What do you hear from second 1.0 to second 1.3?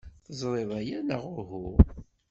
neɣ